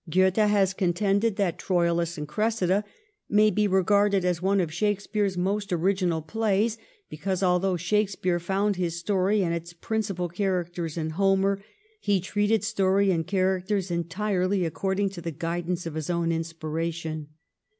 [0.09, 2.83] Goethe has contended that' Troilus and Oressida'
[3.39, 8.97] may be regarded as one of Shakespeare's most original plays because, although Shakespeare found his
[8.97, 11.61] story and its principal characters in Homer,
[11.99, 17.27] he treated story and characters entirely according to the guidance of his own inspira tion.